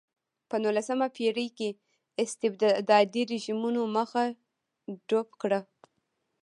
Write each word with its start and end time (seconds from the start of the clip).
په 0.49 0.55
نولسمه 0.63 1.07
پېړۍ 1.15 1.47
کې 1.57 1.69
استبدادي 2.23 3.23
رژیمونو 3.31 3.81
مخه 3.97 4.23
ډپ 5.09 5.29
کړه. 5.41 5.59